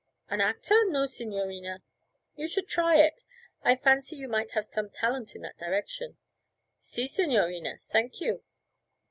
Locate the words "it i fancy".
2.95-4.15